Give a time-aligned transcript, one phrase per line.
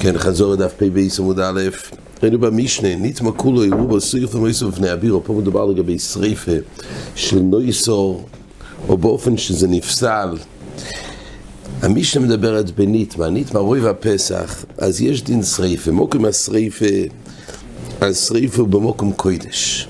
[0.00, 1.60] כן, חזור לדף פ"ב עמוד א',
[2.22, 6.52] ראינו במשנה, נטמע כולו יראו בו סריף ומויסו בפני אבירו, פה מדובר לגבי שריפה
[7.14, 8.28] של נויסור,
[8.88, 10.36] או באופן שזה נפסל.
[11.82, 16.86] המשנה מדברת בנטמע, נטמע רוי והפסח, אז יש דין שריפה, מוקם השריפה,
[18.00, 19.88] השריפה הוא במוקם קוידש.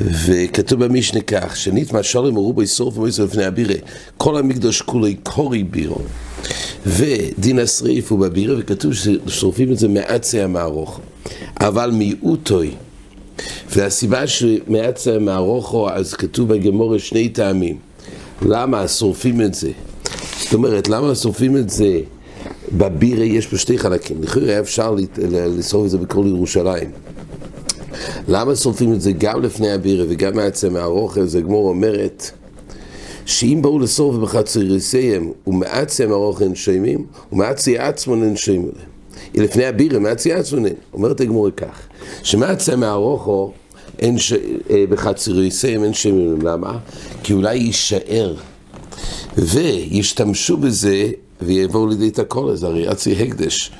[0.00, 3.74] וכתוב במשנה כך, שנטמע שלום יראו בו סריף ומויסו בפני אבירו,
[4.16, 5.98] כל המקדוש כולו קורי בירו.
[6.86, 11.00] ודין השריף הוא בבירה, וכתוב ששורפים את זה מעצי המערוך.
[11.60, 12.70] אבל מיעוטוי,
[13.76, 17.76] והסיבה שמעצי המערוכו, אז כתוב בגמורה שני טעמים.
[18.42, 19.70] למה שורפים את זה?
[20.40, 22.00] זאת אומרת, למה שורפים את זה
[22.72, 23.24] בבירה?
[23.24, 24.22] יש פה שתי חלקים.
[24.22, 24.96] לכאורה אפשר
[25.28, 26.90] לשרוף את זה בכל ירושלים.
[28.28, 31.20] למה שורפים את זה גם לפני הבירה וגם מעצי המערוכו?
[31.20, 32.30] אז הגמור אומרת,
[33.26, 39.44] שאם באו לסוף בחצריסיהם ומעצי המרוך אין שיימים ומעצי עצמון אין שיימים להם.
[39.44, 40.74] לפני הבירה מעצי עצמון אין.
[40.92, 41.80] אומרת הגמור כך,
[42.22, 43.52] שמעצי המערוכו
[43.98, 44.32] אין ש...
[44.88, 46.42] בחצריסיהם אין שיימים.
[46.42, 46.78] למה?
[47.22, 48.34] כי אולי יישאר
[49.38, 51.10] וישתמשו בזה
[51.42, 53.72] ויבואו לידי את הכל הזה, הרי עצי הקדש.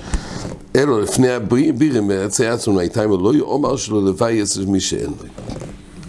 [0.77, 5.29] אלו לפני הבירה מעצי עצמון הייתה אם לא יאמר שלו לוואי יסף מי שאין לו.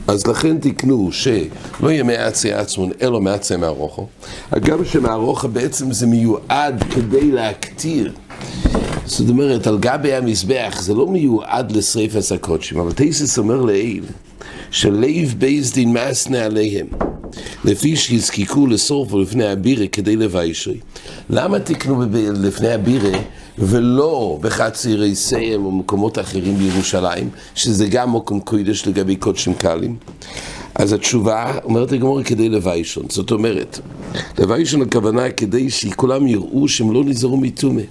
[0.08, 4.08] אז לכן תקנו שלא יהיה מעצי עצמון, אלא מעצי מערוכו.
[4.52, 8.14] אגב שמערוכו בעצם זה מיועד כדי להקטיר.
[9.06, 14.04] זאת אומרת, על גבי המזבח זה לא מיועד לשריפת הקודשים, אבל תייסס אומר לעיל,
[14.72, 16.88] שלב בייס דין מסנה עליהם,
[17.66, 20.78] לפי שיזקיקו לשרוף לפני הבירה כדי לביישרי.
[21.30, 23.20] למה תקנו לפני הבירה
[23.58, 29.96] ולא בחצירי סיים או מקומות אחרים בירושלים, שזה גם מקום קודש לגבי קודשים קלים?
[30.76, 33.80] אז התשובה אומרת הגמור כדי לוויישון, זאת אומרת,
[34.40, 37.82] לוויישון הכוונה כדי שכולם יראו שהם לא נזהרו מטומא.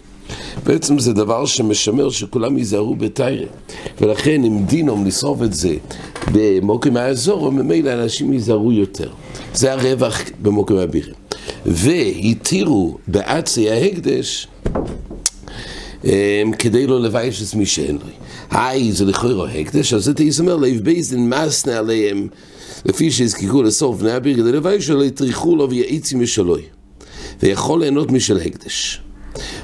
[0.64, 3.46] בעצם זה דבר שמשמר שכולם ייזהרו בתיירה
[4.00, 5.74] ולכן אם דינום לשרוף את זה
[6.32, 9.10] במוקם האזור, ממילא אנשים ייזהרו יותר.
[9.54, 11.14] זה הרווח במוקם הבירים.
[11.66, 14.48] והתירו בעצי ההקדש
[16.58, 18.06] כדי לא לבייש את מי שאין לו.
[18.50, 22.28] היי, זה לכאורה הקדש, אז זה תיסמר לב בייזדין מסנה עליהם
[22.84, 26.62] לפי שהזקיקו לסוף בני הביר כדי לבייש שלא יטריחו לו ויעיצי משלוי
[27.42, 29.00] ויכול ליהנות משל הקדש.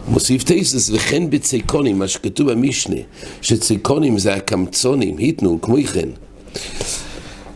[0.09, 2.97] מוסיף תייסס, וכן בציקונים, מה שכתוב במשנה,
[3.43, 6.09] שציקונים זה הקמצונים, היתנו, כמו כן.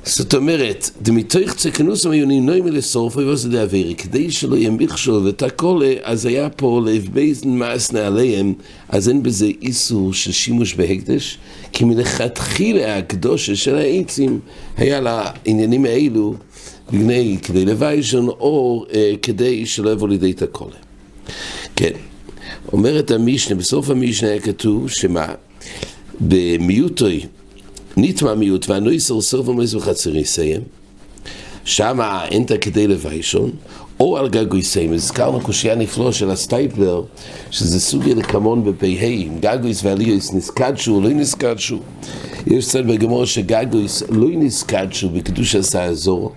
[0.05, 6.27] זאת אומרת, דמיתוך ציקנוס המיונים נוי מלסורף ובוס דאווירי, כדי שלא יהיה מכשול ותקולה, אז
[6.27, 8.55] היה פה לב בייזן מאסנה עליהם,
[8.89, 11.39] אז אין בזה איסור של שימוש בהקדש,
[11.72, 14.41] כי מלכתחילה הקדושה של העצים
[14.77, 16.34] היה לעניינים האלו,
[16.93, 20.77] בגני, כדי לוויישון, או אה, כדי שלא יבוא לידי תקולה.
[21.77, 21.93] כן,
[22.72, 25.26] אומרת המשנה, בסוף המשנה היה כתוב שמה?
[26.20, 27.26] במיעוטוי,
[27.97, 30.60] נטמע מיעוט והנויסר סוף ומויס בחצרי סיים,
[31.64, 33.50] שמה אין את כדי לווישון,
[34.00, 37.03] או על גגוי סיים, הזכרנו קושייה נפלא של הסטייפלר,
[37.50, 38.86] שזה סוגיה לקמון בפ"ה,
[39.41, 41.78] גגויס ועליוס נסקדשו או לא נסקדשו.
[42.47, 46.32] יש צד בגמור שגגויס לא נסקדשו בקדוש עשה האזור,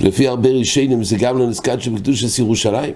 [0.00, 2.94] לפי הרבה ראשונים זה גם לא נזכר שבקדושת ירושלים.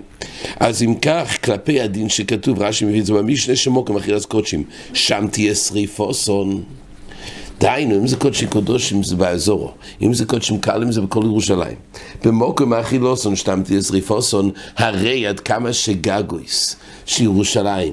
[0.60, 5.26] אז אם כך, כלפי הדין שכתוב, רש"י מביא את זה במשנה שמוקם אכילת קודשים, שם
[5.30, 6.62] תהיה שריפוסון.
[7.60, 9.70] דהיינו, אם זה קודשי קודשים זה באזורו,
[10.02, 11.76] אם זה קודשים קלים זה בכל ירושלים.
[12.24, 16.76] במוקם אכילוסון, שם תהיה שריפוסון, הרי עד כמה שגגויס,
[17.06, 17.92] שירושלים.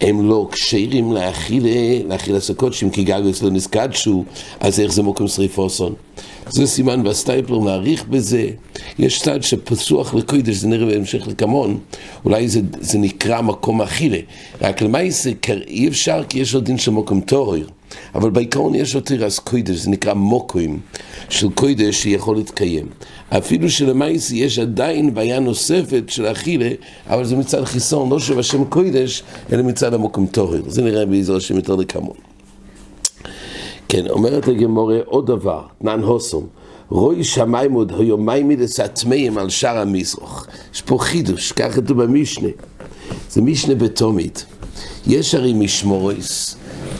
[0.00, 4.24] הם לא כשרים להאכיל הסקודשים, כי גגויס לא נזקדשו,
[4.60, 5.94] אז איך זה מוקם שריפוסון?
[6.48, 8.50] זה סימן והסטייפלר מעריך בזה.
[8.98, 11.78] יש צד שפסוח לקודש, זה נראה בהמשך לקמון,
[12.24, 14.18] אולי זה, זה נקרא מקום אכילה.
[14.62, 15.30] רק למעשה
[15.68, 17.54] אי אפשר כי יש לו דין של מקום טהור.
[18.14, 20.80] אבל בעיקרון יש לו תירס קודש, זה נקרא מוקוים
[21.28, 22.86] של קודש שיכול להתקיים.
[23.28, 26.70] אפילו שלמעשה יש עדיין בעיה נוספת של אכילה,
[27.06, 29.22] אבל זה מצד חיסון, לא של השם קודש,
[29.52, 30.54] אלא מצד המקום טהור.
[30.66, 32.16] זה נראה בעזר השם יותר לקמון.
[33.88, 36.46] כן, אומרת הגמורה עוד דבר, נן הוסום,
[36.88, 40.46] רואי שמיים עוד היומיים מדס הטמאים על שער המזרח.
[40.74, 42.48] יש פה חידוש, ככה כתוב במשנה.
[43.30, 44.44] זה משנה בתומית.
[45.06, 46.56] יש הרי משמוריס,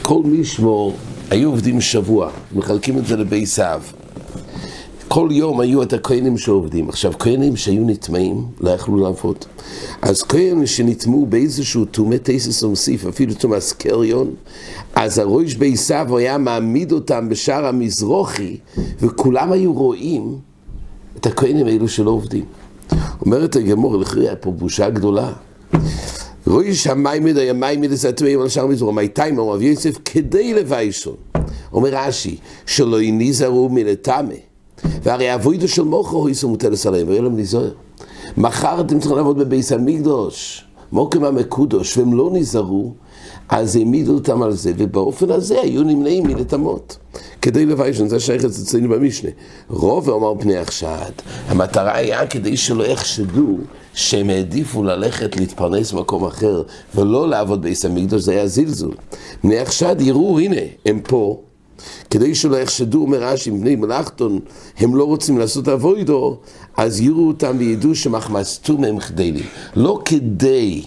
[0.09, 0.93] כל משמור
[1.29, 3.81] היו עובדים שבוע, מחלקים את זה לבי סב.
[5.07, 6.89] כל יום היו את הכהנים שעובדים.
[6.89, 9.45] עכשיו, כהנים שהיו נטמעים, לא יכלו לעבוד.
[10.01, 14.33] אז כהנים שנטמעו באיזשהו תומי תסס ומוסיף, אפילו תומאס קריון,
[14.95, 18.57] אז הראש בעיסב היה מעמיד אותם בשער המזרוחי,
[18.99, 20.37] וכולם היו רואים
[21.17, 22.45] את הכהנים האלו שלא עובדים.
[23.21, 25.31] אומרת הגמור, לכי היה פה בושה גדולה.
[26.49, 30.53] רואי שהמים מדי, המים מדי זה הטמאים על שער מזרום, מי תימא, רב יוסף, כדי
[30.53, 31.15] לביישון.
[31.73, 34.33] אומר רש"י, שלא יניזהרו הטמא.
[35.03, 37.71] והרי אבוידו של מוכו הוא יסו מוטלס עליהם, ויהיה להם ניזוהר.
[38.37, 42.93] מחר אתם צריכים לעבוד בביס המקדוש, מוקם המקודוש, והם לא נזהרו,
[43.49, 46.97] אז העמידו אותם על זה, ובאופן הזה היו נמנעים מלטמות.
[47.41, 49.29] כדי לביישן, זה שייך אצלנו במשנה.
[49.69, 51.11] רוב אמר פני החשד,
[51.47, 53.57] המטרה היה כדי שלא יחשדו
[53.93, 56.63] שהם העדיפו ללכת להתפרנס במקום אחר
[56.95, 58.95] ולא לעבוד בעיס המקדוש, זה היה זלזול.
[59.43, 61.41] בני החשד יראו, הנה, הם פה.
[62.09, 64.39] כדי שלא יחשדו, אומר רש"י, בני מלאכתון,
[64.77, 66.37] הם לא רוצים לעשות אבוידו,
[66.77, 69.45] אז יראו אותם וידעו שמחמסתו מהם חדלים.
[69.75, 70.81] לא כדי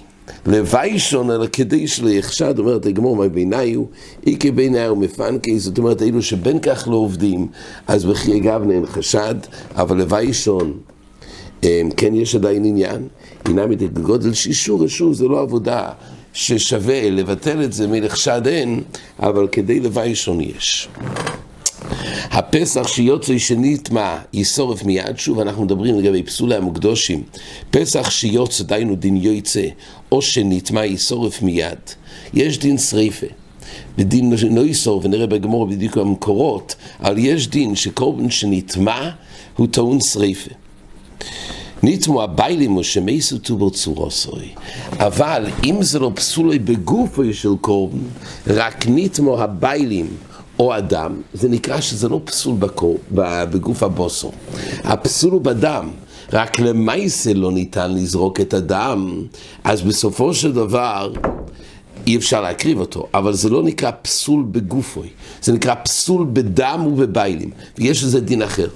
[0.47, 3.87] לווישון, אלא כדי שלא יחשד, אומרת הגמור, מה בעיניי הוא,
[4.27, 7.49] איקי בעיניי הוא מפנקי, זאת אומרת, אלו שבין כך לא עובדים,
[7.87, 9.35] אז בכי גבנה אין חשד,
[9.77, 10.73] אבל לווישון,
[11.97, 13.09] כן יש עדיין עניין,
[13.45, 13.65] הנה
[14.03, 15.89] גודל שישור, שוב, זה לא עבודה
[16.33, 18.83] ששווה לבטל את זה מלחשד אין,
[19.21, 20.89] אבל כדי לווישון יש.
[22.31, 27.23] הפסח שיוצא שנטמע ישורף מיד, שוב אנחנו מדברים לגבי פסולי המוקדושים,
[27.71, 29.65] פסח שיוצא דיינו דין יוצא
[30.13, 31.79] או שנטמע ישורף מיד,
[32.35, 33.27] יש דין שריפה.
[33.99, 39.11] ודין לא יסור, ונראה בגמור בדיוק המקורות, אבל יש דין שקורבן שנטמע
[39.57, 40.51] הוא טעון שריפה.
[41.83, 44.49] ניתמו הביילים או שמייסו טובר צורוסוי.
[44.99, 47.99] אבל אם זה לא פסולי בגופו של קורבן,
[48.47, 50.07] רק ניתמו הביילים
[50.59, 52.57] או אדם, זה נקרא שזה לא פסול
[53.51, 54.33] בגוף הבוסו.
[54.85, 55.91] הפסול הוא בדם.
[56.33, 59.23] רק למעשה לא ניתן לזרוק את הדם,
[59.65, 61.13] אז בסופו של דבר
[62.07, 65.09] אי אפשר להקריב אותו, אבל זה לא נקרא פסול בגופו,
[65.43, 68.69] זה נקרא פסול בדם ובבעלים, ויש לזה דין אחר.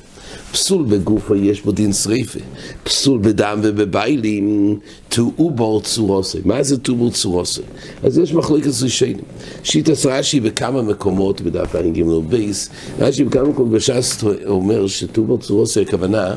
[0.52, 2.38] פסול בגופו יש בו דין שריפה,
[2.84, 4.78] פסול בדם ובבעלים,
[5.08, 6.38] תעובר צורתו.
[6.44, 7.62] מה זה תעובר צורתו?
[8.02, 9.17] אז יש מחלוקת ראשונים.
[9.62, 16.37] שיטת רש"י בכמה מקומות, בדף ע"ג בית, רש"י בכמה מקומות בש"ס אומר שתעובר צורתו הכוונה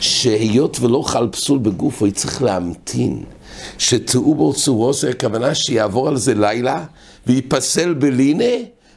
[0.00, 3.22] שהיות ולא חל פסול בגופו, היא צריך להמתין.
[3.78, 6.84] שתעובר צורתו הכוונה שיעבור על זה לילה
[7.26, 8.44] וייפסל בלינה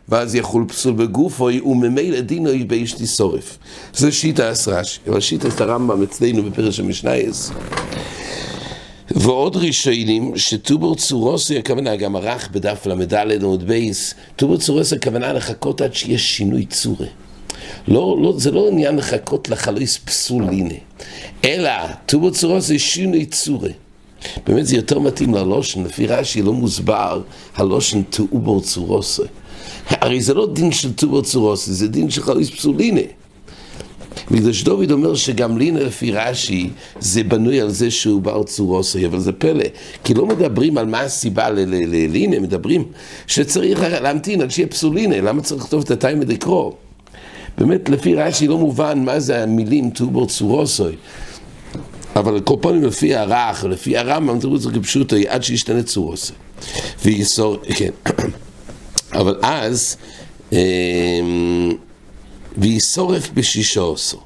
[0.10, 3.58] ואז יחול פסול בגופו, וממילא דינו באש תישרף.
[3.94, 7.52] זה שיטת רש"י, אבל שיטת הרמב"ם אצלנו בפרש המשניות.
[9.12, 15.82] ועוד ראשונים שתעובר צורתו הכוונה, גם ערך בדף ל"ד עמוד בית, תעובר צורתו הכוונה לחכות
[15.82, 17.08] עד שיש שינוי צורה.
[17.88, 20.74] לא, לא, זה לא עניין לחכות לחלויס פסול הנה,
[21.46, 21.72] אלא
[22.06, 23.74] טובר צורוסי שינוי צורי.
[24.46, 27.22] באמת זה יותר מתאים ללושן, לפי רש"י לא מוסבר
[27.56, 29.22] הלושן טובר צורוסי.
[29.90, 33.02] הרי זה לא דין של טובר צורוסי, זה דין של חליס פסולינה.
[34.32, 36.70] בגלל שדוד אומר שגם לינה לפי רש"י
[37.00, 39.64] זה בנוי על זה שהוא בר צורוסי, אבל זה פלא,
[40.04, 42.84] כי לא מדברים על מה הסיבה ללינה, מדברים
[43.28, 46.72] שצריך להמתין עד שיהיה פסולינה, למה צריך לכתוב את התיימד לקרוא?
[47.58, 50.84] באמת לפי רש"י לא מובן מה זה המילים טובר צורוסי.
[52.16, 56.34] אבל פעם לפי הרך, לפי הרמב"ם, תראו את זה כפשוטו, עד שישתנה צורוסי.
[57.06, 57.90] ויסור, כן.
[59.14, 59.98] אבל אז,
[60.52, 60.58] אמ,
[62.58, 64.20] וישורף בשישה עשו.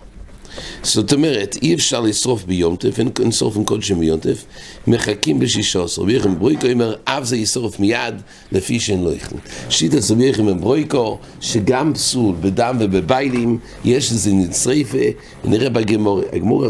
[0.84, 4.46] זאת אומרת, אי אפשר לשרוף ביום טף, אין שרוף עם קודשים ביום טף,
[4.88, 6.04] מחכים בשישה עשרה.
[6.04, 8.16] רבי יחם ברויקו אומר, אב זה ישרוף מיד,
[8.52, 9.38] לפי שאין לו יכלו.
[9.70, 14.98] שיטה רבי יחם ברויקו, שגם פסול בדם ובביילים, יש איזה נצריפה,
[15.44, 16.66] נראה בגמור, הגמור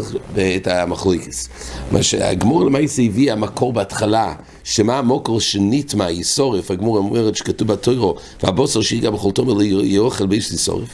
[0.56, 1.48] את המחלוקס.
[1.92, 8.82] מה שהגמור למעשה הביא המקור בהתחלה, שמה המוקר שניטמה ישורף, הגמור אומרת שכתוב בתוירו, והבוסר
[8.82, 10.88] שיגע בכל תומר יאכל באיש ישורף.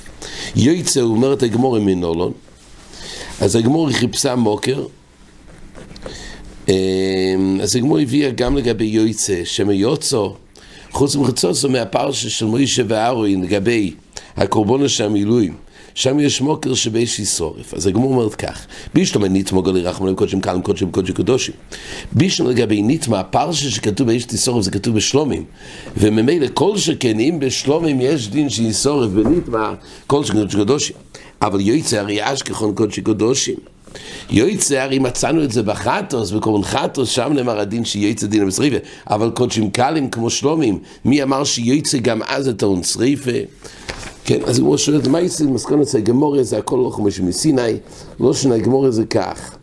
[0.56, 2.32] יויצא, הוא אומר את הגמור עם מנולון.
[3.40, 4.86] אז הגמור חיפשה מוקר,
[6.68, 10.36] אמ, אז הגמור הביאה גם לגבי יויצא, שמיוצו,
[10.90, 13.94] חוץ מחצוצו מהפרשה של מוישה וארוין לגבי
[14.36, 15.54] הקורבנו של המילואים,
[15.94, 17.74] שם יש מוקר שבאש ישורף.
[17.74, 21.54] אז הגמור אומרת כך, בישלום ניתמה גולי רחמן עם קודשים קלם קודשים קודשי קודושים.
[22.12, 25.44] בישלום לגבי ניתמה, הפרשה שכתוב באש תשורף זה כתוב בשלומים.
[25.96, 29.74] וממילא כל שכן אם בשלומים יש דין שישורף בניתמה,
[30.06, 30.96] כל שכן קודשי קודשים.
[31.44, 33.54] אבל יויצא הרי אשכחון קודשי קודושים.
[34.30, 38.76] יויצא הרי מצאנו את זה בחטוס, בקורבן חטוס, שם נאמר הדין שיויצא דין המשריפה,
[39.10, 43.30] אבל קודשים קלים כמו שלומים, מי אמר שיויצא גם אז את ההון שריפה?
[44.24, 47.76] כן, אז הוא שואל, מה יצא מסקנות זה גמוריה זה הכל לא כמו שמסיני,
[48.20, 49.56] לא שנה גמוריה זה כך,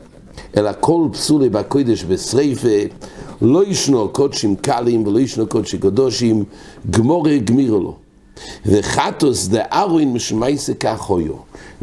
[0.57, 2.67] אלא כל פסולי בקודש בשריפה,
[3.41, 6.43] לא ישנו קודשים קלים ולא ישנו קודשי קדושים,
[6.89, 8.10] גמוריה גמירו לו.
[8.65, 11.33] וחטוס דה ארוין משמייסה כך הויו.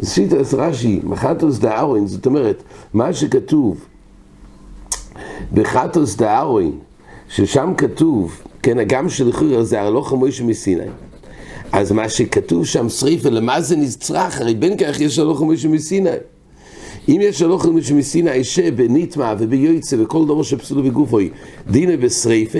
[0.05, 2.63] שיטה רש"י, מחטוס דה ארוין, זאת אומרת,
[2.93, 3.85] מה שכתוב
[5.53, 6.71] בחטוס דארוין,
[7.29, 10.83] ששם כתוב, כן, הגם שלכאורה זה הרלוך המוישה מסיני.
[11.71, 14.41] אז מה שכתוב שם שריפה, למה זה נצרך?
[14.41, 16.09] הרי בין כך יש הלוך המוישה מסיני.
[17.09, 21.29] אם יש הלוך המוישה מסיני שבניטמה וביועצה וכל דבר שפסולו בגופוי,
[21.69, 22.59] דינה בשריפה,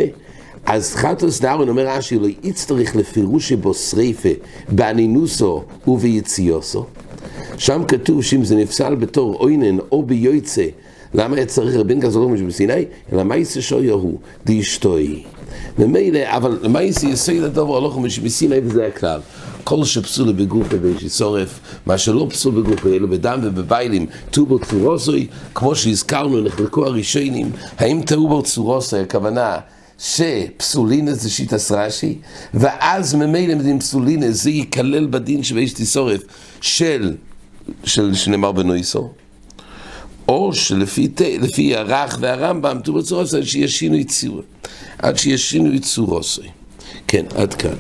[0.66, 4.30] אז חטוס דארון אומר רש"י, לא יצטרך לפירושי בו שריפה,
[4.70, 6.86] באנינוסו וביציוסו.
[7.58, 10.66] שם כתוב שאם זה נפסל בתור אוינן או ביועצה,
[11.14, 12.86] למה היה צריך רבן גזרום בסיני?
[13.14, 14.20] אלא מה יעשה שויה הוא?
[14.46, 15.24] דאשתוי.
[15.80, 19.20] ממילא, אבל מה יעשה יסוד הדבר הלוך בסיני וזה הכלל.
[19.64, 26.42] כל שפסול בגוף ובשישורף, מה שלא פסול בגוף, אלא בדם ובביילים, טובו צורוסוי, כמו שהזכרנו,
[26.42, 29.58] נחלקו הראשונים, האם טובו צורוסוי, הכוונה
[30.00, 32.18] שפסולינס זה שיטס רש"י,
[32.54, 36.22] ואז ממילא מדין פסולינס זה ייכלל בדין שבאיש תיסורף
[36.62, 37.16] של,
[37.84, 39.10] של שנאמר בנויסו,
[40.28, 44.42] או שלפי הרך והרמב"ם, טובו צורוסוי, שיש שינוי צור,
[44.98, 46.48] עד שיש שינוי צורוסוי.
[47.08, 47.76] כן, עד כאן.